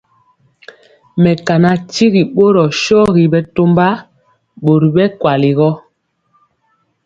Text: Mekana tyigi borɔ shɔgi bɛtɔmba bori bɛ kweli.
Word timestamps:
Mekana 1.21 1.71
tyigi 1.91 2.23
borɔ 2.35 2.63
shɔgi 2.81 3.25
bɛtɔmba 3.33 3.87
bori 4.63 4.87
bɛ 4.95 5.05
kweli. 5.19 5.51